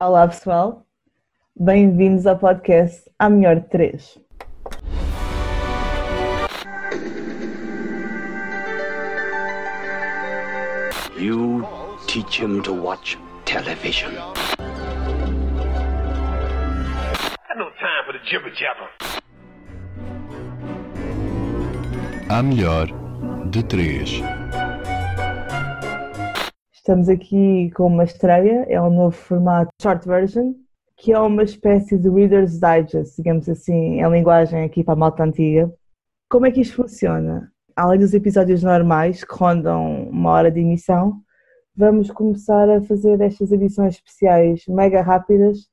Olá 0.00 0.28
pessoal, 0.28 0.86
bem-vindos 1.58 2.24
ao 2.24 2.38
podcast 2.38 3.10
A 3.18 3.28
Melhor 3.28 3.56
de 3.56 3.68
Três. 3.68 4.16
You 11.18 11.66
teach 12.06 12.40
him 12.40 12.62
to 12.62 12.72
watch 12.72 13.18
television. 13.44 14.14
Got 14.14 14.36
no 17.56 17.68
time 17.80 18.04
for 18.06 18.12
the 18.12 18.20
jibber 18.24 18.52
jabber. 18.54 18.88
A 22.30 22.40
melhor 22.40 22.86
de 23.50 23.64
três. 23.64 24.22
Estamos 26.88 27.10
aqui 27.10 27.70
com 27.72 27.86
uma 27.86 28.04
estreia, 28.04 28.64
é 28.66 28.80
um 28.80 28.88
novo 28.88 29.14
formato 29.14 29.70
short 29.78 30.08
version, 30.08 30.54
que 30.96 31.12
é 31.12 31.18
uma 31.20 31.42
espécie 31.42 31.98
de 31.98 32.08
Reader's 32.08 32.58
Digest, 32.58 33.14
digamos 33.14 33.46
assim, 33.46 34.00
em 34.00 34.10
linguagem 34.10 34.64
aqui 34.64 34.82
para 34.82 34.94
a 34.94 34.96
malta 34.96 35.22
antiga. 35.22 35.70
Como 36.30 36.46
é 36.46 36.50
que 36.50 36.62
isto 36.62 36.76
funciona? 36.76 37.52
Além 37.76 37.98
dos 37.98 38.14
episódios 38.14 38.62
normais, 38.62 39.22
que 39.22 39.34
rondam 39.34 40.08
uma 40.08 40.30
hora 40.30 40.50
de 40.50 40.60
emissão, 40.60 41.20
vamos 41.76 42.10
começar 42.10 42.70
a 42.70 42.80
fazer 42.80 43.20
estas 43.20 43.52
edições 43.52 43.96
especiais 43.96 44.62
mega 44.66 45.02
rápidas, 45.02 45.68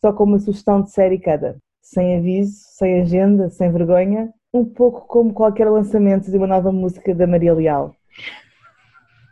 só 0.00 0.12
com 0.12 0.22
uma 0.22 0.38
sugestão 0.38 0.80
de 0.80 0.92
série 0.92 1.18
cada. 1.18 1.56
Sem 1.82 2.18
aviso, 2.18 2.56
sem 2.78 3.00
agenda, 3.00 3.50
sem 3.50 3.68
vergonha, 3.72 4.32
um 4.54 4.64
pouco 4.64 5.08
como 5.08 5.34
qualquer 5.34 5.68
lançamento 5.68 6.30
de 6.30 6.36
uma 6.36 6.46
nova 6.46 6.70
música 6.70 7.12
da 7.12 7.26
Maria 7.26 7.52
Leal. 7.52 7.96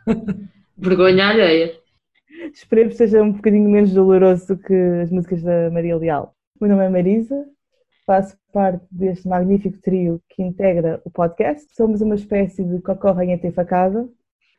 Vergonha 0.81 1.29
alheia. 1.29 1.79
Esperemos 2.51 2.93
que 2.93 2.97
seja 2.97 3.21
um 3.21 3.33
bocadinho 3.33 3.69
menos 3.69 3.93
doloroso 3.93 4.47
do 4.47 4.57
que 4.57 4.73
as 5.03 5.11
músicas 5.11 5.43
da 5.43 5.69
Maria 5.69 5.95
Leal. 5.95 6.33
O 6.59 6.65
meu 6.65 6.75
nome 6.75 6.87
é 6.87 6.89
Marisa, 6.89 7.45
faço 8.03 8.35
parte 8.51 8.83
deste 8.89 9.27
magnífico 9.27 9.77
trio 9.79 10.19
que 10.27 10.41
integra 10.41 10.99
o 11.05 11.11
podcast. 11.11 11.67
Somos 11.75 12.01
uma 12.01 12.15
espécie 12.15 12.63
de 12.63 12.81
cocó 12.81 13.11
rainha 13.11 13.37
ter 13.37 13.51
facada. 13.51 14.09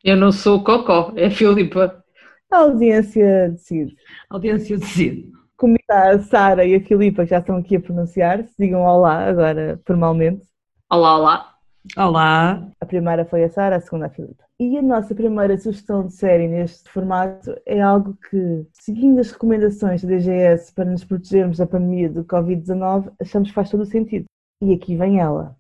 Eu 0.05 0.17
não 0.17 0.31
sou 0.31 0.63
Cocó, 0.63 1.13
é 1.17 1.27
a 1.27 1.31
Filipa. 1.31 2.05
A 2.53 2.59
audiência 2.59 3.49
decide. 3.51 3.97
Audiência 4.31 4.79
decide. 4.79 5.33
Como 5.57 5.75
está 5.75 6.11
a 6.11 6.19
Sara 6.21 6.65
e 6.65 6.77
a 6.77 6.81
Filipa, 6.81 7.25
que 7.25 7.31
já 7.31 7.41
estão 7.41 7.57
aqui 7.57 7.75
a 7.75 7.81
pronunciar-se, 7.81 8.55
digam 8.57 8.83
olá 8.83 9.29
agora 9.29 9.81
formalmente. 9.85 10.47
Olá, 10.89 11.19
olá. 11.19 11.53
Olá. 11.97 12.69
A 12.81 12.87
primeira 12.87 13.25
foi 13.25 13.43
a 13.43 13.49
Sara, 13.49 13.77
a 13.77 13.81
segunda 13.81 14.07
a 14.07 14.11
Filipa. 14.11 14.45
E 14.61 14.77
a 14.77 14.83
nossa 14.83 15.15
primeira 15.15 15.57
sugestão 15.59 16.07
de 16.07 16.13
série 16.13 16.47
neste 16.47 16.89
formato 16.89 17.55
é 17.67 17.81
algo 17.81 18.17
que, 18.31 18.67
seguindo 18.73 19.19
as 19.19 19.31
recomendações 19.31 20.03
da 20.03 20.09
DGS 20.09 20.73
para 20.73 20.85
nos 20.85 21.05
protegermos 21.05 21.59
da 21.59 21.67
pandemia 21.67 22.09
do 22.09 22.25
Covid-19, 22.25 23.13
achamos 23.21 23.49
que 23.49 23.55
faz 23.55 23.71
todo 23.71 23.81
o 23.81 23.87
sentido. 23.87 24.27
E 24.63 24.73
aqui 24.73 24.95
vem 24.97 25.19
ela. 25.19 25.57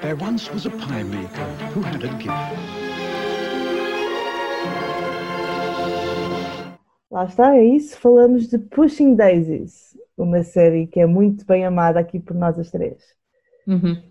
There 0.00 0.16
once 0.22 0.50
was 0.52 0.66
a 0.66 0.70
pie 0.70 1.04
maker 1.04 1.46
who 1.74 1.82
had 1.82 2.04
a 2.04 2.08
gift. 2.20 2.84
Lá 7.10 7.24
está, 7.26 7.56
é 7.56 7.64
isso. 7.64 7.96
Falamos 8.00 8.48
de 8.48 8.58
Pushing 8.58 9.14
Daisies, 9.14 9.96
uma 10.16 10.42
série 10.42 10.88
que 10.88 10.98
é 10.98 11.06
muito 11.06 11.46
bem 11.46 11.64
amada 11.64 12.00
aqui 12.00 12.18
por 12.18 12.34
nós 12.34 12.58
as 12.58 12.70
três. 12.70 13.14
Uhum. 13.66 14.02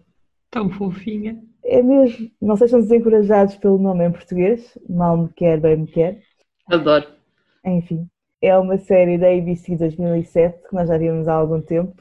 Tão 0.50 0.70
fofinha. 0.70 1.44
É 1.66 1.82
mesmo, 1.82 2.30
não 2.42 2.58
sejam 2.58 2.82
desencorajados 2.82 3.56
pelo 3.56 3.78
nome 3.78 4.06
em 4.06 4.12
português, 4.12 4.78
mal 4.90 5.18
me 5.18 5.30
quer, 5.30 5.60
bem 5.60 5.78
me 5.78 5.88
quer. 5.88 6.22
Adoro. 6.70 7.06
Enfim, 7.66 8.08
é 8.42 8.58
uma 8.58 8.78
série 8.78 9.18
da 9.18 9.30
ABC 9.30 9.76
2007 9.78 10.68
que 10.68 10.76
nós 10.76 10.88
já 10.90 10.98
vimos 10.98 11.28
há 11.28 11.34
algum 11.34 11.62
tempo. 11.62 11.94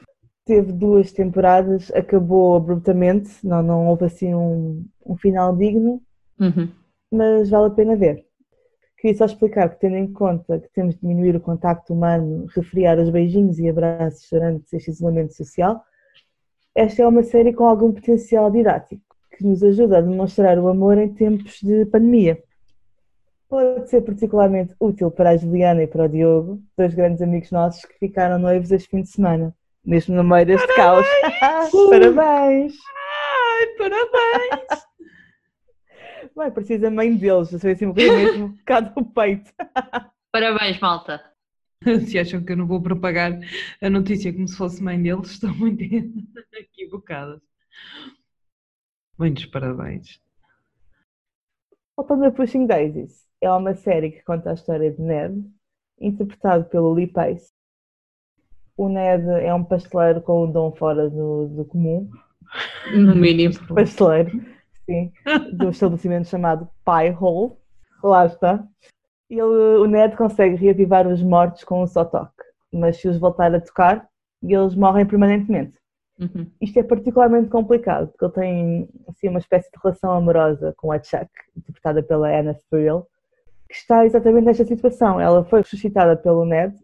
Teve 0.45 0.73
duas 0.73 1.11
temporadas, 1.13 1.89
acabou 1.95 2.55
abruptamente, 2.55 3.29
não, 3.45 3.63
não 3.63 3.87
houve 3.87 4.05
assim 4.05 4.33
um, 4.35 4.85
um 5.05 5.15
final 5.17 5.55
digno, 5.55 6.01
Uhum. 6.39 6.67
mas 7.11 7.49
vale 7.49 7.67
a 7.67 7.69
pena 7.75 7.95
ver. 7.95 8.25
Queria 8.97 9.17
só 9.17 9.25
explicar 9.25 9.69
que, 9.69 9.79
tendo 9.79 9.95
em 9.95 10.11
conta 10.11 10.59
que 10.59 10.69
temos 10.73 10.95
de 10.95 11.01
diminuir 11.01 11.35
o 11.35 11.39
contacto 11.41 11.93
humano, 11.93 12.45
refriar 12.55 12.97
os 12.99 13.09
beijinhos 13.09 13.59
e 13.59 13.69
abraços 13.69 14.27
durante 14.29 14.75
este 14.75 14.91
isolamento 14.91 15.33
social, 15.33 15.81
esta 16.75 17.03
é 17.03 17.07
uma 17.07 17.23
série 17.23 17.53
com 17.53 17.65
algum 17.65 17.91
potencial 17.93 18.49
didático, 18.51 19.12
que 19.43 19.47
nos 19.47 19.61
ajuda 19.61 19.97
a 19.97 20.01
demonstrar 20.01 20.57
o 20.57 20.69
amor 20.69 20.97
em 20.97 21.13
tempos 21.13 21.59
de 21.61 21.85
pandemia. 21.87 22.41
Pode 23.49 23.89
ser 23.89 24.01
particularmente 24.01 24.73
útil 24.79 25.11
para 25.11 25.31
a 25.31 25.37
Juliana 25.37 25.83
e 25.83 25.87
para 25.87 26.05
o 26.05 26.09
Diogo, 26.09 26.63
dois 26.77 26.95
grandes 26.95 27.21
amigos 27.21 27.51
nossos 27.51 27.83
que 27.83 27.99
ficaram 27.99 28.39
noivos 28.39 28.71
este 28.71 28.89
fim 28.89 29.01
de 29.01 29.09
semana, 29.09 29.53
mesmo 29.85 30.15
no 30.15 30.23
meio 30.23 30.45
deste 30.45 30.73
caos. 30.75 31.05
Parabéns! 31.89 32.73
Ai, 33.59 33.67
parabéns! 33.77 34.83
Vai, 36.33 36.49
precisa 36.49 36.89
mãe 36.89 37.15
deles, 37.15 37.51
eu 37.51 37.59
sei 37.59 37.73
assim 37.73 37.93
mesmo, 37.93 38.57
cá 38.65 38.79
do 38.79 39.05
peito. 39.05 39.51
Parabéns, 40.31 40.79
malta. 40.79 41.21
Se 42.07 42.17
acham 42.17 42.41
que 42.41 42.53
eu 42.53 42.57
não 42.57 42.65
vou 42.65 42.81
propagar 42.81 43.37
a 43.81 43.89
notícia 43.89 44.33
como 44.33 44.47
se 44.47 44.55
fosse 44.55 44.81
mãe 44.81 44.99
deles, 44.99 45.31
estão 45.31 45.53
muito 45.53 45.83
equivocadas. 46.53 47.41
Muitos 49.17 49.45
parabéns. 49.45 50.19
Voltando 51.95 52.25
a 52.25 52.31
Pushing 52.31 52.65
Daisies, 52.65 53.27
é 53.39 53.51
uma 53.51 53.75
série 53.75 54.09
que 54.09 54.23
conta 54.23 54.49
a 54.49 54.53
história 54.53 54.91
de 54.91 54.99
Ned, 54.99 55.43
interpretado 55.99 56.65
pelo 56.65 56.93
Lee 56.93 57.07
Pace. 57.07 57.53
O 58.75 58.89
Ned 58.89 59.29
é 59.29 59.53
um 59.53 59.63
pasteleiro 59.63 60.19
com 60.21 60.45
um 60.45 60.51
dom 60.51 60.71
fora 60.71 61.07
do, 61.09 61.47
do 61.47 61.65
comum, 61.65 62.09
No 62.91 63.15
mínimo. 63.15 63.53
pasteleiro, 63.75 64.31
sim, 64.85 65.13
de 65.55 65.65
um 65.65 65.69
estabelecimento 65.69 66.27
chamado 66.27 66.67
Pie 66.83 67.15
Hole. 67.19 67.53
Lá 68.03 68.25
está. 68.25 68.67
Ele, 69.29 69.41
o 69.41 69.85
Ned 69.85 70.17
consegue 70.17 70.55
reavivar 70.55 71.07
os 71.07 71.21
mortos 71.21 71.63
com 71.63 71.83
um 71.83 71.87
só 71.87 72.03
toque, 72.03 72.43
mas 72.71 72.97
se 72.97 73.07
os 73.07 73.19
voltar 73.19 73.53
a 73.53 73.61
tocar, 73.61 74.09
eles 74.41 74.73
morrem 74.73 75.05
permanentemente. 75.05 75.82
Uhum. 76.23 76.47
Isto 76.61 76.79
é 76.79 76.83
particularmente 76.83 77.49
complicado, 77.49 78.07
porque 78.09 78.25
ele 78.25 78.33
tem 78.33 78.89
assim, 79.07 79.27
uma 79.29 79.39
espécie 79.39 79.69
de 79.71 79.77
relação 79.83 80.11
amorosa 80.11 80.73
com 80.77 80.91
a 80.91 81.01
Chuck, 81.01 81.29
interpretada 81.57 82.01
pela 82.03 82.27
Anna 82.29 82.55
Thrill, 82.69 83.05
que 83.69 83.75
está 83.75 84.05
exatamente 84.05 84.45
nesta 84.45 84.65
situação. 84.65 85.19
Ela 85.19 85.43
foi 85.45 85.61
ressuscitada 85.61 86.15
pelo 86.15 86.45
Ned 86.45 86.75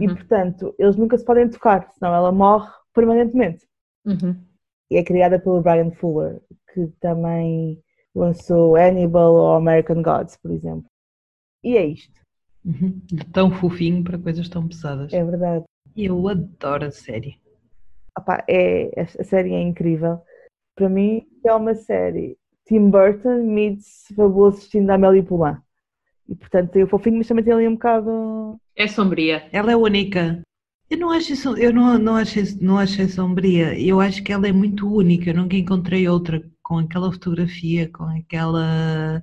e, 0.00 0.06
Uhum. 0.08 0.14
portanto, 0.14 0.74
eles 0.78 0.96
nunca 0.96 1.18
se 1.18 1.24
podem 1.24 1.48
tocar, 1.48 1.90
senão 1.92 2.14
ela 2.14 2.32
morre 2.32 2.70
permanentemente. 2.94 3.66
Uhum. 4.04 4.36
E 4.90 4.96
é 4.96 5.02
criada 5.04 5.38
pelo 5.38 5.60
Brian 5.60 5.90
Fuller, 5.92 6.40
que 6.72 6.86
também 7.00 7.80
lançou 8.14 8.76
Hannibal 8.76 9.34
ou 9.34 9.52
American 9.54 10.02
Gods, 10.02 10.36
por 10.36 10.50
exemplo. 10.52 10.84
E 11.62 11.76
é 11.76 11.84
isto, 11.86 12.22
Uhum. 12.64 12.98
De 13.04 13.24
tão 13.26 13.50
fofinho 13.50 14.02
para 14.02 14.18
coisas 14.18 14.48
tão 14.48 14.66
pesadas. 14.66 15.12
é 15.12 15.22
verdade. 15.22 15.64
Eu 15.94 16.26
adoro 16.28 16.86
a 16.86 16.90
série. 16.90 17.36
Opá, 18.18 18.44
é, 18.48 18.90
a 18.98 19.24
série 19.24 19.52
é 19.52 19.60
incrível. 19.60 20.20
Para 20.74 20.88
mim, 20.88 21.26
é 21.44 21.52
uma 21.54 21.74
série 21.74 22.36
Tim 22.66 22.90
Burton 22.90 23.44
meets 23.44 24.06
Fabuloso 24.14 24.58
Destino 24.58 24.86
da 24.86 24.94
Amélie 24.94 25.22
Poulain. 25.22 25.56
E, 26.28 26.34
portanto, 26.34 26.70
tem 26.70 26.82
o 26.82 26.88
fofinho, 26.88 27.18
mas 27.18 27.28
também 27.28 27.44
tem 27.44 27.52
ali 27.52 27.68
um 27.68 27.74
bocado... 27.74 28.58
É 28.74 28.86
sombria. 28.88 29.46
Ela 29.52 29.72
é 29.72 29.76
única. 29.76 30.42
Eu 30.88 30.98
não 30.98 31.10
acho 31.10 31.32
isso, 31.32 31.56
eu 31.56 31.72
não, 31.72 31.98
não, 31.98 32.16
achei, 32.16 32.44
não 32.60 32.78
achei 32.78 33.08
sombria. 33.08 33.78
Eu 33.78 34.00
acho 34.00 34.22
que 34.22 34.32
ela 34.32 34.48
é 34.48 34.52
muito 34.52 34.90
única. 34.90 35.30
Eu 35.30 35.34
nunca 35.34 35.56
encontrei 35.56 36.08
outra 36.08 36.42
com 36.62 36.78
aquela 36.78 37.12
fotografia, 37.12 37.90
com 37.90 38.04
aquela. 38.04 39.22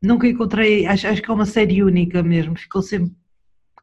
Nunca 0.00 0.28
encontrei. 0.28 0.86
Acho, 0.86 1.08
acho 1.08 1.22
que 1.22 1.30
é 1.30 1.34
uma 1.34 1.46
série 1.46 1.82
única 1.82 2.22
mesmo. 2.22 2.56
Ficou 2.56 2.82
sempre 2.82 3.12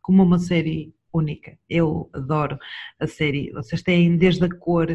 como 0.01 0.23
uma 0.23 0.39
série 0.39 0.94
única. 1.16 1.58
Eu 1.70 2.09
adoro 2.14 2.58
a 3.00 3.08
série. 3.08 3.52
Vocês 3.52 3.82
têm 3.82 4.17
desde 4.17 4.46
a 4.46 4.50
cor. 4.50 4.88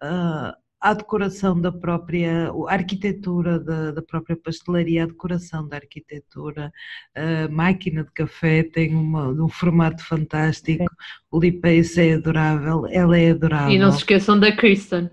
ah, 0.00 0.56
à 0.80 0.94
decoração 0.94 1.60
da 1.60 1.72
própria, 1.72 2.50
a 2.50 2.72
arquitetura 2.72 3.58
da, 3.58 3.90
da 3.90 4.02
própria 4.02 4.36
pastelaria, 4.36 5.02
a 5.02 5.06
decoração 5.06 5.66
da 5.66 5.76
arquitetura, 5.76 6.72
a 7.14 7.48
máquina 7.48 8.04
de 8.04 8.12
café 8.12 8.62
tem 8.62 8.94
uma, 8.94 9.28
um 9.28 9.48
formato 9.48 10.04
fantástico, 10.04 10.84
o 11.30 11.38
Lee 11.38 11.52
Pace 11.52 12.00
é 12.00 12.14
adorável, 12.14 12.86
ela 12.86 13.18
é 13.18 13.30
adorável. 13.30 13.74
E 13.74 13.78
não 13.78 13.90
se 13.90 13.98
esqueçam 13.98 14.38
da 14.38 14.54
Kristen. 14.54 15.10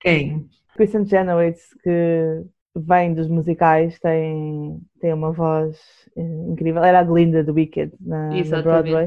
Quem? 0.00 0.48
Kristen 0.74 1.06
Chenoweth, 1.06 1.60
que 1.82 2.44
vem 2.74 3.14
dos 3.14 3.28
musicais, 3.28 3.98
tem, 3.98 4.78
tem 5.00 5.14
uma 5.14 5.32
voz 5.32 5.78
eh, 6.14 6.44
incrível. 6.50 6.84
Era 6.84 7.00
a 7.00 7.02
Glinda 7.02 7.42
do 7.42 7.54
Wicked 7.54 7.94
na, 7.98 8.28
na 8.28 8.62
Broadway. 8.62 9.06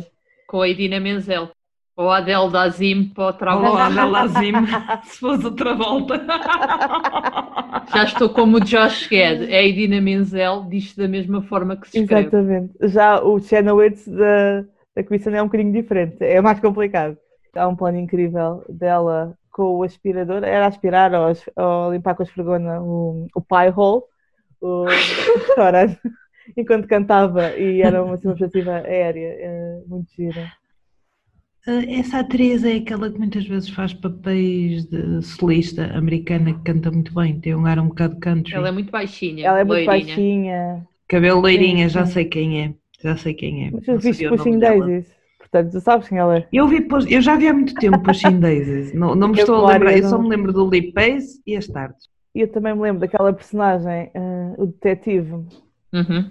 Com 0.50 0.62
a 0.62 0.68
Idina 0.68 1.00
Menzel. 1.00 1.52
Ou 1.96 2.10
a 2.10 2.18
Adele 2.18 2.50
Dazim 2.50 3.10
para 3.10 3.28
o 3.28 3.34
trabalho. 3.34 3.72
Olá, 3.72 3.88
Belazim, 3.88 4.54
se 5.06 5.20
fosse 5.20 5.46
outra 5.46 5.76
volta. 5.76 6.18
Já 7.94 8.04
estou 8.06 8.30
como 8.30 8.58
o 8.58 8.60
Josh 8.60 9.08
Gad. 9.08 9.44
É 9.48 9.60
a 9.60 9.64
Idina 9.64 10.02
Menzel, 10.02 10.66
diz 10.68 10.96
da 10.96 11.08
mesma 11.08 11.44
forma 11.44 11.78
que 11.78 11.88
se 11.88 12.00
escreve. 12.00 12.30
Exatamente. 12.30 12.74
Já 12.82 13.22
o 13.22 13.40
Chenoweth 13.40 14.08
da, 14.08 14.66
A 14.98 15.04
comissão 15.04 15.36
é 15.36 15.40
um 15.40 15.46
bocadinho 15.46 15.72
diferente, 15.72 16.18
é 16.20 16.42
mais 16.42 16.60
complicado. 16.60 17.16
Há 17.56 17.68
um 17.68 17.76
plano 17.76 18.00
incrível 18.00 18.66
dela 18.68 19.38
com 19.52 19.78
o 19.78 19.84
aspirador, 19.84 20.44
era 20.44 20.66
aspirar 20.66 21.14
ou, 21.14 21.32
ou 21.56 21.94
limpar 21.94 22.16
com 22.16 22.24
a 22.24 22.26
esfregona 22.26 22.82
o, 22.82 23.28
o 23.36 23.42
pie 23.42 23.72
hole, 23.76 24.02
o 24.60 24.86
restaurante, 24.86 26.00
enquanto 26.58 26.88
cantava 26.88 27.56
e 27.58 27.82
era 27.82 28.04
uma, 28.04 28.16
assim, 28.16 28.28
uma 28.28 28.36
perspectiva 28.36 28.76
aérea, 28.78 29.28
é 29.40 29.82
muito 29.88 30.12
gira. 30.14 30.46
Ah, 31.68 31.84
Essa 31.88 32.20
atriz 32.20 32.64
é 32.64 32.76
aquela 32.78 33.12
que 33.12 33.18
muitas 33.18 33.46
vezes 33.46 33.70
faz 33.70 33.94
papéis 33.94 34.86
de 34.86 35.22
solista 35.22 35.86
americana 35.96 36.54
que 36.54 36.64
canta 36.64 36.90
muito 36.92 37.14
bem, 37.14 37.40
tem 37.40 37.54
um 37.56 37.66
ar 37.66 37.80
um 37.80 37.88
bocado 37.90 38.18
country. 38.20 38.56
Ela 38.56 38.70
é 38.70 38.72
muito 38.72 38.92
baixinha, 38.92 39.46
Ela 39.48 39.60
é 39.60 39.64
muito 39.64 39.86
loirinha. 39.86 40.06
baixinha, 40.16 40.88
Cabelo 41.08 41.42
loirinha, 41.42 41.88
Sim, 41.90 41.94
já 41.94 42.06
sei 42.06 42.26
quem 42.26 42.62
é. 42.64 42.74
Já 43.02 43.16
sei 43.18 43.34
quem 43.34 43.68
é. 43.68 43.72
mas 43.72 43.86
tu 43.86 43.98
viste 43.98 44.28
Pushing. 44.30 44.60
Daisies, 44.60 45.08
portanto 45.38 45.72
tu 45.72 45.80
sabes 45.82 46.08
quem 46.08 46.18
ela 46.18 46.38
é. 46.38 46.48
Eu, 46.52 46.68
vi, 46.68 46.88
eu 47.10 47.22
já 47.22 47.36
vi 47.36 47.48
há 47.48 47.54
muito 47.54 47.74
tempo 47.76 48.00
Pushing 48.04 48.40
Daisies. 48.42 48.94
Não, 48.94 49.16
não 49.16 49.28
me 49.30 49.36
Eu 49.36 49.40
estou 49.42 49.66
a 49.66 49.74
lembrar, 49.74 49.94
eu 49.98 50.02
não- 50.04 50.10
só 50.10 50.18
me 50.22 50.30
lembro 50.30 50.54
do 50.54 50.66
Lee 50.66 50.92
Pace 50.94 51.42
e 51.46 51.56
as 51.56 51.68
tardes. 51.68 52.08
E 52.36 52.42
eu 52.42 52.48
também 52.52 52.74
me 52.76 52.82
lembro 52.82 53.00
daquela 53.02 53.34
personagem, 53.34 54.12
eh, 54.14 54.54
o 54.58 54.66
detetive, 54.68 55.34
Uhum. 55.92 56.30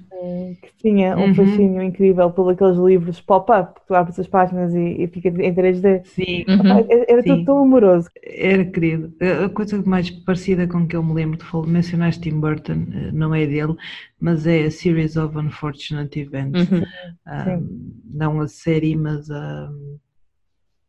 Que 0.63 0.75
tinha 0.79 1.19
um 1.19 1.29
Uhum. 1.29 1.35
fascínio 1.35 1.83
incrível 1.83 2.31
por 2.33 2.51
aqueles 2.53 2.77
livros 2.79 3.21
pop-up, 3.21 3.75
que 3.81 3.87
tu 3.87 3.95
abres 3.95 4.19
as 4.19 4.29
páginas 4.29 4.75
e, 4.75 5.03
e 5.05 5.07
fica 5.09 5.29
em 5.29 5.55
3D. 5.55 6.03
Sim, 6.03 6.45
Uhum. 6.49 6.85
Era, 6.91 7.05
era 7.09 7.25
tudo 7.25 7.39
Sim. 7.39 7.45
tão 7.45 7.59
amoroso. 7.63 8.09
era 8.23 8.65
querido. 8.71 9.15
A 9.45 9.49
coisa 9.51 9.83
mais 9.83 10.11
parecida 10.11 10.67
com 10.67 10.87
que 10.87 10.97
eu 10.97 11.03
me 11.03 11.15
lembro, 11.15 11.39
tu 11.39 11.63
mencionaste 11.67 12.23
Tim 12.23 12.41
Burton, 12.41 12.87
eh, 12.93 13.13
não 13.13 13.35
é 13.35 13.47
dele, 13.47 13.77
mas 14.21 14.47
é 14.47 14.65
a 14.65 14.71
Series 14.71 15.17
of 15.17 15.37
Unfortunate 15.37 16.19
Events. 16.19 16.71
Uhum. 16.71 16.83
Ah, 17.27 17.59
não 18.05 18.41
a 18.41 18.49
série, 18.49 18.97
mas 18.97 19.31
a. 19.31 19.71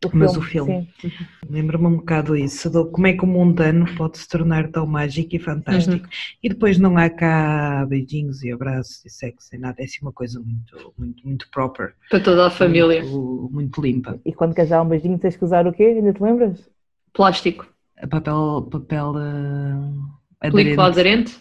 O 0.05 0.09
Mas 0.13 0.37
o 0.37 0.41
filme. 0.41 0.87
Sim. 1.01 1.11
Lembra-me 1.49 1.87
um 1.87 1.97
bocado 1.97 2.33
isso, 2.33 2.69
do 2.69 2.85
como 2.85 3.07
é 3.07 3.13
que 3.13 3.23
o 3.25 3.27
mundano 3.27 3.85
pode 3.95 4.17
se 4.17 4.27
tornar 4.29 4.69
tão 4.69 4.87
mágico 4.87 5.35
e 5.35 5.39
fantástico. 5.39 6.07
E 6.41 6.47
depois 6.47 6.77
não 6.77 6.97
há 6.97 7.09
cá 7.09 7.85
beijinhos 7.85 8.41
e 8.41 8.51
abraços 8.51 9.03
e 9.03 9.09
sexo 9.09 9.53
e 9.53 9.57
nada, 9.57 9.75
é 9.79 9.83
assim 9.83 9.97
uma 10.01 10.13
coisa 10.13 10.39
muito, 10.39 10.93
muito, 10.97 11.27
muito 11.27 11.49
proper. 11.49 11.95
Para 12.09 12.21
toda 12.21 12.47
a 12.47 12.49
família. 12.49 13.01
Muito, 13.03 13.49
muito 13.51 13.81
limpa. 13.81 14.17
E 14.25 14.31
quando 14.31 14.55
queres 14.55 14.69
dar 14.69 14.81
um 14.81 14.87
beijinho 14.87 15.19
tens 15.19 15.35
que 15.35 15.43
usar 15.43 15.67
o 15.67 15.73
quê? 15.73 15.83
Ainda 15.83 16.13
te 16.13 16.23
lembras? 16.23 16.69
Plástico. 17.11 17.67
Papel, 18.09 18.69
papel 18.71 19.13
uh, 19.15 20.49
Película 20.49 20.87
aderente. 20.87 21.37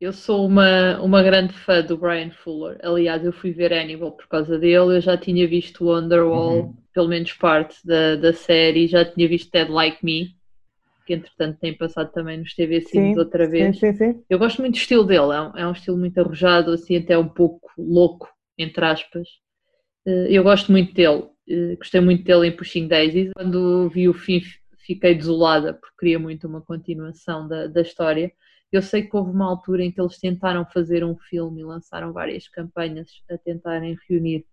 Eu 0.00 0.12
sou 0.12 0.46
uma, 0.46 1.00
uma 1.00 1.22
grande 1.22 1.54
fã 1.54 1.82
do 1.82 1.96
Brian 1.96 2.30
Fuller. 2.30 2.78
Aliás, 2.82 3.24
eu 3.24 3.32
fui 3.32 3.50
ver 3.52 3.72
Hannibal 3.72 4.12
por 4.12 4.26
causa 4.28 4.58
dele. 4.58 4.96
Eu 4.96 5.00
já 5.00 5.16
tinha 5.16 5.48
visto 5.48 5.86
Wonderwall, 5.86 6.64
Uhum. 6.66 6.74
pelo 6.92 7.08
menos 7.08 7.32
parte 7.32 7.76
da, 7.86 8.14
da 8.16 8.32
série. 8.32 8.86
Já 8.88 9.04
tinha 9.04 9.26
visto 9.26 9.50
Dead 9.50 9.68
Like 9.70 10.04
Me, 10.04 10.36
que 11.06 11.14
entretanto 11.14 11.58
tem 11.60 11.76
passado 11.76 12.12
também 12.12 12.38
nos 12.38 12.54
TV 12.54 12.80
Cines 12.82 13.16
outra 13.16 13.48
vez. 13.48 13.78
Sim, 13.78 13.92
sim, 13.92 14.12
sim. 14.14 14.24
Eu 14.28 14.38
gosto 14.38 14.60
muito 14.60 14.74
do 14.74 14.78
estilo 14.78 15.04
dele. 15.04 15.32
É 15.32 15.40
um, 15.40 15.58
é 15.58 15.68
um 15.68 15.72
estilo 15.72 15.96
muito 15.96 16.18
arrojado, 16.18 16.72
assim, 16.72 16.96
até 16.96 17.16
um 17.16 17.28
pouco 17.28 17.70
louco, 17.78 18.28
entre 18.58 18.84
aspas. 18.84 19.28
Eh, 20.06 20.28
Eu 20.30 20.42
gosto 20.42 20.70
muito 20.72 20.92
dele. 20.94 21.24
Eh, 21.48 21.76
Gostei 21.76 22.00
muito 22.00 22.24
dele 22.24 22.48
em 22.48 22.56
Pushing 22.56 22.88
Daisies. 22.88 23.30
Quando 23.34 23.88
vi 23.90 24.08
o 24.08 24.14
fim, 24.14 24.40
fiquei 24.78 25.14
desolada, 25.14 25.74
porque 25.74 25.96
queria 25.98 26.18
muito 26.18 26.46
uma 26.46 26.60
continuação 26.60 27.48
da, 27.48 27.66
da 27.66 27.80
história. 27.82 28.30
Eu 28.72 28.82
sei 28.82 29.02
que 29.02 29.16
houve 29.16 29.30
uma 29.30 29.46
altura 29.46 29.84
em 29.84 29.92
que 29.92 30.00
eles 30.00 30.18
tentaram 30.18 30.64
fazer 30.64 31.04
um 31.04 31.16
filme 31.16 31.60
e 31.60 31.64
lançaram 31.64 32.12
várias 32.12 32.48
campanhas 32.48 33.08
a 33.30 33.38
tentarem 33.38 33.96
reunir 34.08 34.44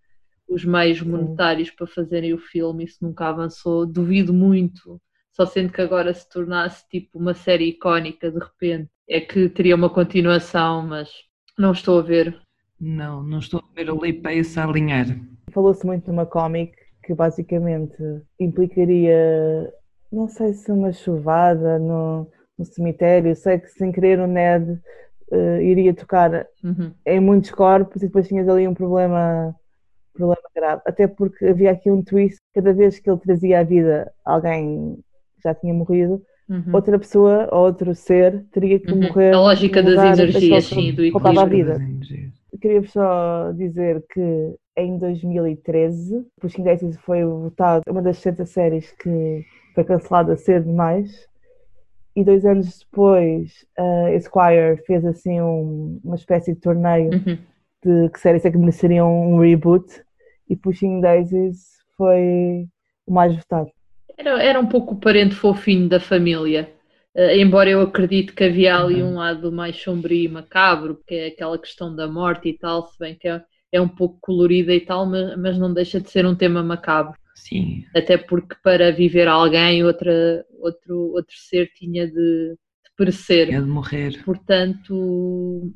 os 0.48 0.63
meios 0.63 1.01
monetários 1.01 1.71
para 1.71 1.88
fazerem 1.88 2.33
o 2.33 2.38
filme. 2.38 2.83
Isso 2.83 2.98
nunca 3.01 3.27
avançou. 3.27 3.86
Duvido 3.86 4.33
muito. 4.33 5.01
Só 5.31 5.45
sendo 5.45 5.74
que 5.74 5.81
agora 5.81 6.13
se 6.13 6.30
tornasse 6.30 6.88
tipo 6.89 7.18
uma 7.18 7.33
série 7.33 7.69
icónica 7.69 8.31
de 8.31 8.38
repente, 8.38 8.89
é 9.10 9.19
que 9.19 9.50
teria 9.50 9.75
uma 9.75 9.89
continuação, 9.89 10.86
mas 10.86 11.10
não 11.57 11.71
estou 11.71 12.00
a 12.00 12.04
ver. 12.04 12.39
Não, 12.80 13.24
não 13.24 13.39
estou 13.39 13.60
a 13.60 13.75
ver 13.75 13.89
o 13.89 14.00
Lee 14.00 14.13
Pace 14.13 14.60
a 14.60 14.65
alinhar. 14.65 15.07
Falou-se 15.51 15.86
muito 15.86 16.07
numa 16.07 16.25
cómic 16.25 16.75
que 17.04 17.13
basicamente 17.15 17.98
implicaria, 18.39 19.74
não 20.12 20.27
sei 20.27 20.54
se 20.54 20.71
uma 20.71 20.92
chuvada 20.92 21.80
no, 21.80 22.27
no 22.58 22.66
cemitério. 22.66 23.36
Sei 23.36 23.60
que 23.60 23.68
sem 23.70 23.92
querer 23.92 24.20
o 24.20 24.28
Ned 24.28 24.80
eh, 25.32 25.64
iria 25.64 25.94
tocar 25.94 26.46
Uhum. 26.64 26.92
em 27.06 27.20
muitos 27.20 27.52
corpos 27.52 28.02
e 28.02 28.08
depois 28.08 28.28
tinhas 28.28 28.48
ali 28.48 28.68
um 28.68 28.74
problema, 28.74 29.56
problema 30.14 30.42
grave. 30.56 30.82
Até 30.86 31.08
porque 31.08 31.46
havia 31.46 31.72
aqui 31.72 31.90
um 31.92 32.04
twist, 32.04 32.38
cada 32.54 32.74
vez 32.74 33.00
que 33.00 33.10
ele 33.10 33.20
trazia 33.20 33.60
à 33.60 33.64
vida 33.64 34.12
alguém 34.24 34.96
que 35.36 35.44
já 35.44 35.54
tinha 35.54 35.74
morrido, 35.74 36.22
Uhum. 36.50 36.74
outra 36.74 37.00
pessoa 37.00 37.48
ou 37.52 37.60
outro 37.66 37.96
ser 37.96 38.44
teria 38.52 38.78
que 38.80 38.94
Uhum. 38.94 39.02
morrer. 39.04 39.34
A 39.34 39.40
lógica 39.40 39.82
das 39.82 40.20
energias, 40.20 40.66
sim, 40.66 40.94
do 40.94 41.04
equilíbrio. 41.06 41.48
vida. 41.50 41.82
Queria-vos 42.62 42.92
só 42.92 43.52
dizer 43.54 44.04
que 44.14 44.56
em 44.78 44.98
2013, 44.98 46.24
Pushing 46.40 46.64
Daisies 46.64 46.98
foi 46.98 47.24
votado 47.24 47.82
uma 47.90 48.02
das 48.02 48.18
60 48.18 48.46
séries 48.46 48.92
que 48.92 49.44
foi 49.74 49.84
cancelada 49.84 50.36
cedo 50.36 50.66
demais. 50.66 51.28
E 52.15 52.24
dois 52.24 52.45
anos 52.45 52.80
depois, 52.80 53.65
a 53.77 54.12
Esquire 54.13 54.77
fez 54.86 55.04
assim 55.06 55.42
um- 55.42 56.00
uma 56.04 56.15
espécie 56.15 56.54
de 56.54 56.60
torneio 56.60 57.12
Uhum. 57.12 57.38
de 57.83 58.10
que 58.10 58.19
séries 58.19 58.45
é 58.45 58.51
que 58.51 58.57
mereceriam 58.57 59.10
um 59.31 59.39
reboot. 59.39 59.86
E 60.50 60.56
Pushing 60.56 61.01
Daisies 61.01 61.80
foi 61.98 62.68
o 63.07 63.13
mais 63.13 63.36
votado. 63.36 63.69
Era, 64.18 64.42
era 64.44 64.60
um 64.60 64.68
pouco 64.68 64.94
o 64.94 65.00
parente 65.00 65.36
fofinho 65.36 65.89
da 65.89 66.00
família. 66.00 66.71
Eh, 67.15 67.39
embora 67.39 67.69
eu 67.69 67.81
acredite 67.81 68.33
que 68.33 68.44
havia 68.44 68.75
ali 68.77 69.01
Uhum. 69.01 69.12
um 69.12 69.15
lado 69.15 69.51
mais 69.51 69.75
sombrio 69.81 70.24
e 70.25 70.27
macabro, 70.27 71.00
que 71.07 71.15
é 71.15 71.27
aquela 71.27 71.57
questão 71.60 71.95
da 71.95 72.07
morte 72.07 72.50
e 72.50 72.57
tal, 72.57 72.88
se 72.88 72.98
bem 73.00 73.15
que 73.15 73.27
é, 73.27 73.42
é 73.71 73.81
um 73.81 73.88
pouco 73.88 74.18
colorida 74.21 74.74
e 74.74 74.81
tal, 74.81 75.06
mas, 75.06 75.38
mas 75.38 75.57
não 75.60 75.74
deixa 75.74 76.00
de 76.00 76.10
ser 76.10 76.25
um 76.25 76.36
tema 76.36 76.63
macabro. 76.63 77.18
Sim, 77.36 77.86
Até 77.96 78.18
porque 78.18 78.56
para 78.64 78.92
viver 78.92 79.28
alguém, 79.28 79.84
outra, 79.84 80.46
outro, 80.60 80.96
outro 81.14 81.36
ser 81.38 81.72
tinha 81.74 82.08
de, 82.08 82.14
de 82.14 82.92
perecer. 82.98 83.50
é 83.54 83.60
de 83.62 83.68
morrer. 83.68 84.24
Portanto, 84.24 85.72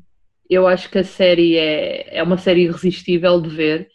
eu 0.50 0.68
acho 0.68 0.90
que 0.90 0.98
a 1.00 1.04
série 1.04 1.58
é, 1.58 2.18
é 2.18 2.24
uma 2.24 2.38
série 2.38 2.64
irresistível 2.64 3.40
de 3.42 3.50
ver. 3.50 3.90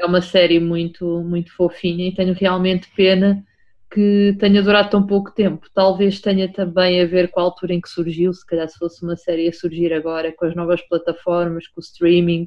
É 0.00 0.06
uma 0.06 0.22
série 0.22 0.60
muito, 0.60 1.22
muito 1.24 1.52
fofinha 1.54 2.08
e 2.08 2.14
tenho 2.14 2.34
realmente 2.34 2.88
pena 2.94 3.44
que 3.90 4.36
tenha 4.38 4.62
durado 4.62 4.90
tão 4.90 5.06
pouco 5.06 5.32
tempo. 5.34 5.66
Talvez 5.74 6.20
tenha 6.20 6.52
também 6.52 7.00
a 7.00 7.06
ver 7.06 7.30
com 7.30 7.40
a 7.40 7.42
altura 7.42 7.74
em 7.74 7.80
que 7.80 7.88
surgiu, 7.88 8.32
se 8.32 8.44
calhar 8.46 8.68
se 8.68 8.78
fosse 8.78 9.02
uma 9.04 9.16
série 9.16 9.48
a 9.48 9.52
surgir 9.52 9.92
agora, 9.92 10.32
com 10.32 10.44
as 10.46 10.54
novas 10.54 10.82
plataformas, 10.82 11.66
com 11.68 11.80
o 11.80 11.84
streaming. 11.84 12.46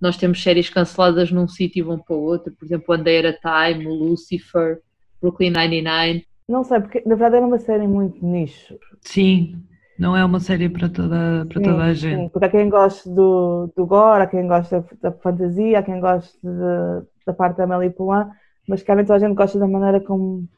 Nós 0.00 0.16
temos 0.16 0.42
séries 0.42 0.70
canceladas 0.70 1.30
num 1.30 1.48
sítio 1.48 1.80
e 1.80 1.82
vão 1.82 1.98
para 1.98 2.16
o 2.16 2.22
outro, 2.22 2.54
por 2.56 2.64
exemplo, 2.64 2.94
One 2.94 3.04
Day 3.04 3.18
at 3.26 3.36
a 3.44 3.72
Time, 3.72 3.86
o 3.86 3.94
Lucifer, 3.94 4.80
Brooklyn 5.20 5.50
Nine-Nine. 5.50 6.26
Não 6.46 6.62
sei, 6.64 6.80
porque 6.80 7.00
na 7.06 7.14
verdade 7.14 7.36
era 7.36 7.46
uma 7.46 7.58
série 7.58 7.86
muito 7.88 8.22
nicho. 8.24 8.78
Sim, 9.02 9.62
não 9.98 10.16
é 10.16 10.24
uma 10.24 10.40
série 10.40 10.68
para 10.70 10.88
toda, 10.88 11.44
para 11.46 11.60
Sim, 11.60 11.62
toda 11.62 11.84
a 11.84 11.92
sim, 12.08 12.28
gente. 12.32 12.32
porque 12.32 12.46
há 12.46 12.50
quem 12.50 12.68
goste 12.70 13.08
do, 13.10 13.66
do 13.76 13.86
gore, 13.86 14.22
há 14.22 14.26
quem 14.26 14.46
goste 14.46 14.74
da, 15.00 15.12
fantasia, 15.12 15.78
há 15.78 15.82
quem 15.82 16.00
goste 16.00 16.38
de- 16.42 17.06
da 17.26 17.34
parte 17.34 17.56
da 17.58 17.64
Amélie 17.64 17.90
Poulain, 17.90 18.26
mas 18.66 18.82
realmente 18.82 19.08
toda 19.08 19.16
a 19.24 19.28
gente 19.28 19.36
gosta 19.36 19.58
da 19.58 19.66
maneira 19.68 20.00
como 20.04 20.48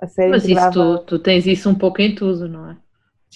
a 0.00 0.06
série 0.08 0.36
Mas 0.36 0.46
isso 0.46 0.70
tu, 0.70 0.98
tu 1.04 1.18
tens 1.18 1.46
isso 1.46 1.68
um 1.70 1.74
pouco 1.74 2.00
em 2.00 2.14
tudo, 2.14 2.46
não 2.48 2.70
é? 2.70 2.78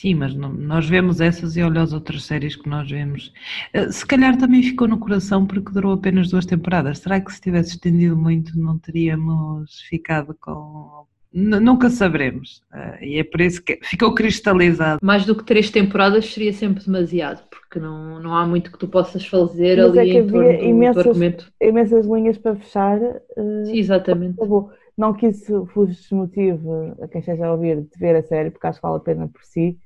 Sim, 0.00 0.14
mas 0.14 0.34
não- 0.34 0.52
nós 0.52 0.88
vemos 0.88 1.20
essas 1.20 1.56
e 1.56 1.62
olha 1.62 1.82
as 1.82 1.92
outras 1.92 2.22
séries 2.24 2.56
que 2.56 2.68
nós 2.68 2.88
vemos. 2.90 3.32
Eh, 3.74 3.90
Se 3.92 4.06
calhar 4.06 4.36
também 4.38 4.62
ficou 4.62 4.88
no 4.88 4.98
coração 4.98 5.46
porque 5.46 5.72
durou 5.72 5.92
apenas 5.92 6.30
duas 6.30 6.46
temporadas. 6.46 6.98
Será 7.00 7.20
que 7.20 7.30
se 7.32 7.40
tivesse 7.40 7.70
estendido 7.72 8.16
muito 8.16 8.58
não 8.58 8.78
teríamos 8.78 9.80
ficado 9.88 10.34
com. 10.40 11.04
N- 11.32 11.60
nunca 11.60 11.90
saberemos. 11.90 12.62
Eh, 12.72 12.98
E 13.08 13.18
é 13.18 13.24
por 13.24 13.40
isso 13.42 13.62
que 13.62 13.78
ficou 13.84 14.14
cristalizado. 14.14 15.00
Mais 15.02 15.26
do 15.26 15.34
que 15.34 15.44
três 15.44 15.70
temporadas 15.70 16.24
seria 16.32 16.52
sempre 16.52 16.82
demasiado, 16.84 17.42
porque 17.50 17.78
não, 17.78 18.20
não 18.20 18.34
há 18.34 18.46
muito 18.46 18.72
que 18.72 18.78
tu 18.78 18.88
possas 18.88 19.26
fazer 19.26 19.76
Mas 19.76 19.96
é 19.96 20.00
ali 20.00 20.12
que 20.12 20.18
em 20.18 20.26
torno 20.26 20.40
havia 20.48 20.52
do, 20.58 20.62
do 20.64 20.68
imensas- 20.70 21.06
argumento. 21.06 21.52
imensas 21.60 22.06
linhas 22.06 22.38
para 22.38 22.56
fechar. 22.56 22.98
eh, 23.02 23.64
Sim, 23.66 23.76
exatamente. 23.78 24.34
acabou. 24.40 24.70
Não 24.96 25.12
que 25.14 25.26
isso 25.28 25.66
fosse 25.74 26.14
motivo 26.14 26.94
a 27.02 27.06
quem 27.08 27.20
esteja 27.20 27.46
a 27.46 27.52
ouvir 27.52 27.76
de 27.82 27.98
ver 27.98 28.16
a 28.16 28.22
série, 28.22 28.50
porque 28.50 28.66
acho 28.66 28.78
que 28.80 28.86
vale 28.86 28.96
a 28.98 29.00
pena 29.00 29.28
por 29.28 29.42
si, 29.44 29.78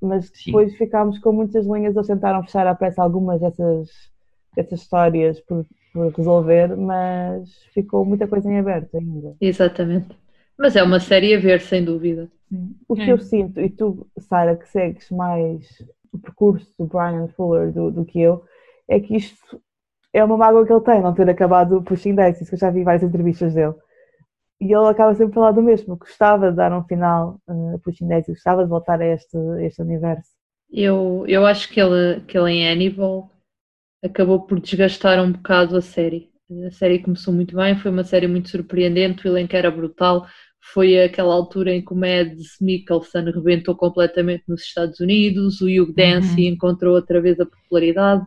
mas 0.00 0.30
Sim. 0.34 0.44
depois 0.46 0.74
ficámos 0.76 1.18
com 1.18 1.32
muitas 1.32 1.66
linhas, 1.66 1.94
eles 1.94 2.06
tentaram 2.06 2.42
fechar 2.42 2.66
à 2.66 2.74
pressa 2.74 3.02
algumas 3.02 3.40
dessas, 3.40 3.88
dessas 4.54 4.80
histórias 4.82 5.40
por, 5.40 5.66
por 5.92 6.12
resolver, 6.12 6.76
mas 6.76 7.50
ficou 7.74 8.04
muita 8.04 8.26
coisa 8.28 8.50
em 8.50 8.58
aberto 8.58 8.96
ainda. 8.96 9.36
Exatamente. 9.40 10.16
Mas 10.56 10.76
é 10.76 10.82
uma 10.82 11.00
série 11.00 11.34
a 11.34 11.40
ver, 11.40 11.60
sem 11.60 11.84
dúvida. 11.84 12.28
O 12.88 12.94
que 12.96 13.02
É. 13.02 13.12
eu 13.12 13.18
sinto, 13.18 13.60
e 13.60 13.68
tu, 13.70 14.06
Sara, 14.20 14.56
que 14.56 14.68
segues 14.68 15.10
mais 15.10 15.66
o 16.12 16.18
percurso 16.18 16.66
do 16.78 16.86
Brian 16.86 17.28
Fuller 17.28 17.72
do, 17.72 17.90
do 17.90 18.04
que 18.04 18.20
eu, 18.20 18.42
é 18.88 18.98
que 18.98 19.16
isto 19.16 19.60
é 20.12 20.24
uma 20.24 20.36
mágoa 20.36 20.66
que 20.66 20.72
ele 20.72 20.80
tem, 20.80 21.02
não 21.02 21.14
ter 21.14 21.28
acabado 21.28 21.76
o 21.78 21.82
Pushing 21.82 22.14
Daisies, 22.14 22.48
que 22.48 22.54
eu 22.54 22.58
já 22.58 22.70
vi 22.70 22.82
várias 22.82 23.02
entrevistas 23.02 23.54
dele. 23.54 23.74
E 24.60 24.64
ele 24.64 24.88
acaba 24.88 25.14
sempre 25.14 25.32
a 25.32 25.34
falar 25.34 25.52
do 25.52 25.62
mesmo, 25.62 25.96
gostava 25.96 26.50
de 26.50 26.56
dar 26.56 26.72
um 26.72 26.84
final 26.84 27.40
uh, 27.48 27.76
a 27.76 27.78
Pushing 27.78 28.08
gostava 28.26 28.64
de 28.64 28.68
voltar 28.68 29.00
a 29.00 29.06
este, 29.06 29.36
a 29.36 29.62
este 29.62 29.80
universo. 29.82 30.30
Eu, 30.70 31.24
eu 31.28 31.46
acho 31.46 31.68
que 31.70 31.80
ele, 31.80 32.20
que 32.22 32.36
ele 32.36 32.50
em 32.50 32.68
Hannibal 32.68 33.30
acabou 34.02 34.46
por 34.46 34.60
desgastar 34.60 35.22
um 35.22 35.32
bocado 35.32 35.76
a 35.76 35.80
série. 35.80 36.30
A 36.66 36.70
série 36.70 36.98
começou 37.00 37.32
muito 37.32 37.54
bem, 37.54 37.76
foi 37.78 37.90
uma 37.90 38.04
série 38.04 38.26
muito 38.26 38.48
surpreendente, 38.48 39.26
o 39.26 39.30
elenco 39.30 39.54
era 39.54 39.70
brutal. 39.70 40.26
Foi 40.72 41.02
aquela 41.02 41.32
altura 41.34 41.72
em 41.74 41.84
que 41.84 41.92
o 41.92 41.96
Mads 41.96 42.56
Mikkelsen 42.60 43.24
rebentou 43.26 43.76
completamente 43.76 44.44
nos 44.48 44.62
Estados 44.62 44.98
Unidos, 45.00 45.60
o 45.60 45.66
Hugh 45.66 45.94
Dancy 45.94 46.42
Uhum. 46.42 46.54
encontrou 46.54 46.94
outra 46.94 47.20
vez 47.20 47.38
a 47.38 47.46
popularidade. 47.46 48.26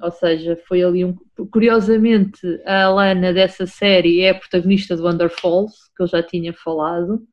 Ou 0.00 0.10
seja, 0.12 0.56
foi 0.68 0.82
ali 0.82 1.04
um. 1.04 1.16
Curiosamente, 1.50 2.40
a 2.64 2.84
Alana 2.84 3.32
dessa 3.32 3.66
série 3.66 4.20
é 4.20 4.30
a 4.30 4.34
protagonista 4.34 4.96
de 4.96 5.02
Wonder 5.02 5.30
Falls, 5.30 5.74
que 5.96 6.02
eu 6.02 6.06
já 6.06 6.22
tinha 6.22 6.52
falado. 6.52 7.26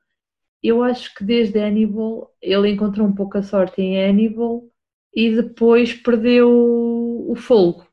Eu 0.64 0.84
acho 0.84 1.14
que 1.16 1.24
desde 1.24 1.60
Hannibal 1.60 2.32
ele 2.42 2.70
encontrou 2.70 3.08
um 3.08 3.16
pouco 3.16 3.38
a 3.38 3.44
sorte 3.44 3.82
em 3.82 4.00
Hannibal 4.00 4.64
e 5.14 5.36
depois 5.36 5.94
perdeu 5.94 6.50
o 6.50 7.36
fogo. 7.36 7.86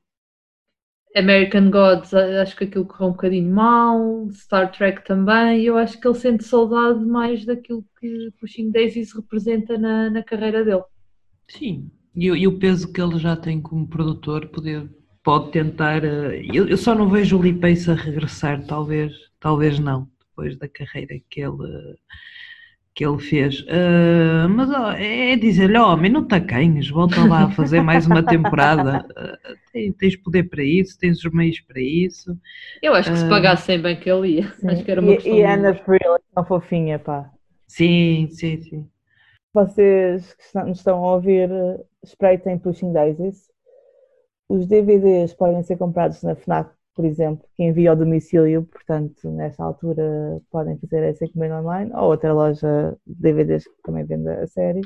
American 1.17 1.71
Gods, 1.71 2.13
acho 2.15 2.57
que 2.57 2.65
aquilo 2.65 2.87
correu 2.87 3.09
um 3.09 3.13
bocadinho 3.13 3.53
mal, 3.53 4.29
Star 4.31 4.71
Trek 4.71 5.05
também, 5.05 5.63
eu 5.63 5.77
acho 5.77 5.99
que 5.99 6.07
ele 6.07 6.15
sente 6.15 6.45
saudade 6.45 7.05
mais 7.05 7.45
daquilo 7.45 7.85
que 7.99 8.31
Pushing 8.39 8.71
Daisies 8.71 9.13
representa 9.15 9.79
na, 9.79 10.11
na 10.11 10.23
carreira 10.23 10.65
dele. 10.65 10.85
Sim, 11.49 11.91
e, 12.19 12.31
o- 12.31 12.37
e 12.37 12.47
o 12.47 12.59
peso 12.59 12.93
que 12.93 13.01
ele 13.01 13.19
já 13.19 13.37
tem 13.37 13.61
como 13.61 13.87
produtor 13.89 14.49
poder, 14.49 14.89
pode 15.23 15.51
tentar. 15.53 16.05
eh, 16.05 16.43
Eu, 16.53 16.69
eu 16.69 16.77
só 16.77 16.95
não 16.95 17.09
vejo 17.11 17.37
o 17.39 17.43
Lee 17.43 17.55
Pace 17.55 17.91
a 17.91 17.95
regressar, 17.95 18.65
talvez, 18.67 19.13
talvez 19.41 19.79
não, 19.79 20.09
depois 20.21 20.57
da 20.59 20.69
carreira 20.69 21.15
que 21.31 21.41
ele, 21.41 21.97
que 22.95 23.05
ele 23.05 23.19
fez. 23.19 23.65
Eh, 23.69 24.47
mas 24.49 24.71
ó, 24.71 24.91
é 24.93 25.37
dizer-lhe, 25.37 25.79
ó, 25.79 25.93
homem, 25.93 26.11
não 26.11 26.27
te 26.27 26.35
acanhes, 26.35 26.89
volta 26.91 27.25
lá 27.25 27.45
a 27.45 27.49
fazer 27.49 27.81
mais 27.81 28.07
uma 28.07 28.27
temporada. 28.27 29.07
Eh, 29.17 29.57
tens, 29.73 29.95
tens 29.97 30.17
poder 30.17 30.45
para 30.49 30.65
isso, 30.65 30.99
tens 30.99 31.25
os 31.25 31.33
meios 31.33 31.61
para 31.61 31.81
isso. 31.81 32.37
Eu 32.83 32.93
acho 32.95 33.13
que 33.13 33.19
se 33.19 33.25
pagassem 33.27 33.81
bem 33.81 33.99
que 33.99 34.11
ele 34.11 34.41
ia. 34.41 34.53
Sim. 34.61 34.67
Acho 34.67 34.85
que 34.85 34.91
era 34.91 35.01
uma 35.01 35.15
e, 35.15 35.15
questão 35.15 35.41
e 35.41 35.45
de- 35.45 35.45
a 35.45 35.55
Anna 35.55 35.75
Friel 35.75 36.17
é 36.17 36.21
tão 36.35 36.45
fofinha, 36.45 36.99
pá. 36.99 37.33
Sim, 37.67 38.29
sim, 38.31 38.61
sim. 38.63 38.91
Vocês 39.53 40.35
que 40.35 40.59
nos 40.59 40.79
estão 40.79 41.03
a 41.05 41.15
ouvir, 41.15 41.51
espreitem 42.03 42.59
Pushing 42.59 42.93
Daisies. 42.93 43.51
Os 44.49 44.67
DVDs 44.67 45.33
podem 45.35 45.63
ser 45.63 45.77
comprados 45.79 46.23
na 46.23 46.35
FNAC, 46.35 46.71
por 46.95 47.05
exemplo, 47.05 47.49
que 47.55 47.65
envia 47.65 47.91
ao 47.91 47.97
domicílio, 47.97 48.65
portanto, 48.65 49.31
nesta 49.31 49.65
altura 49.65 50.41
podem 50.51 50.77
fazer 50.79 51.03
essa 51.03 51.25
encomenda 51.25 51.61
online, 51.61 51.93
ou 51.95 52.11
outra 52.11 52.33
loja 52.33 52.97
de 53.07 53.15
DVDs 53.15 53.65
que 53.65 53.83
também 53.83 54.05
vende 54.05 54.29
a 54.29 54.47
série. 54.47 54.83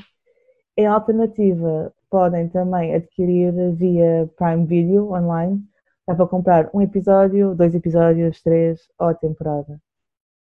Em 0.77 0.85
alternativa, 0.85 1.93
podem 2.09 2.47
também 2.47 2.95
adquirir 2.95 3.53
via 3.75 4.29
Prime 4.37 4.65
Video 4.65 5.11
online. 5.11 5.61
Dá 6.07 6.15
para 6.15 6.27
comprar 6.27 6.69
um 6.73 6.81
episódio, 6.81 7.53
dois 7.53 7.75
episódios, 7.75 8.41
três, 8.41 8.81
ou 8.97 9.07
a 9.07 9.13
temporada. 9.13 9.79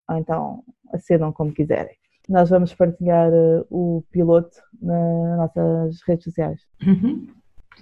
Ou 0.09 0.17
então 0.17 0.63
acedam 0.93 1.31
como 1.31 1.53
quiserem. 1.53 1.95
Nós 2.29 2.49
vamos 2.49 2.73
partilhar 2.73 3.31
eh, 3.33 3.63
o 3.69 4.03
piloto 4.11 4.55
nas 4.81 5.37
nossas 5.37 5.99
redes 6.07 6.23
sociais. 6.25 6.61
Uhum. 6.85 7.27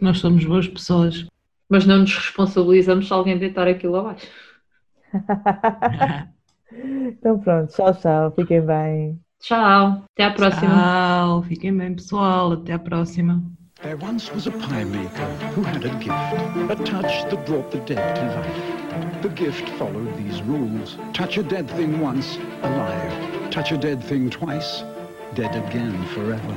Nós 0.02 0.20
somos 0.20 0.46
boas 0.46 0.68
pessoas. 0.68 1.28
Mas 1.70 1.86
não 1.86 2.00
nos 2.00 2.16
responsabilizamos 2.16 3.08
se 3.08 3.14
alguém 3.14 3.38
deitar 3.38 3.68
aquilo 3.68 3.98
abaixo. 3.98 4.28
Então 7.08 7.40
pronto, 7.40 7.74
tchau, 7.74 7.94
tchau, 7.96 8.32
fiquem 8.32 8.62
bem. 8.62 9.20
Tchau, 9.40 10.04
até 10.14 10.26
à 10.26 10.32
próxima. 10.32 10.70
Tchau, 10.70 11.44
fiquem 11.44 11.78
bem, 11.78 11.96
pessoal. 11.96 12.54
Até 12.54 12.74
a 12.74 12.80
próxima. 12.80 13.44
There 13.82 13.96
once 13.96 14.34
was 14.34 14.48
a 14.48 14.52
pie 14.52 14.86
maker 14.86 15.28
who 15.56 15.62
had 15.62 15.86
a 15.86 15.90
gift, 16.00 16.72
a 16.72 16.76
touch 16.84 17.30
that 17.30 17.46
brought 17.46 17.70
the 17.70 17.78
dead 17.86 18.16
to 18.16 18.24
life. 18.24 19.22
The 19.22 19.30
gift 19.30 19.70
followed 19.78 20.12
these 20.18 20.42
rules. 20.44 20.98
Touch 21.14 21.38
a 21.38 21.44
dead 21.44 21.70
thing 21.70 22.02
once, 22.02 22.40
alive. 22.64 23.37
Touch 23.52 23.72
a 23.72 23.78
dead 23.78 24.04
thing 24.04 24.30
twice, 24.30 24.84
dead 25.34 25.56
again 25.56 26.06
forever. 26.08 26.56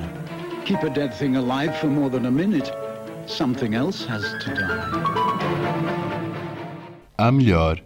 Keep 0.65 0.83
a 0.83 0.91
dead 0.91 1.15
thing 1.15 1.37
alive 1.37 1.77
for 1.79 1.87
more 1.87 2.11
than 2.11 2.27
a 2.27 2.31
minute, 2.31 2.71
something 3.27 3.75
else 3.75 4.05
has 4.05 4.23
to 4.45 4.55
die. 4.55 5.81
A 7.19 7.31
melhor 7.33 7.81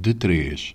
de 0.00 0.14
três. 0.14 0.74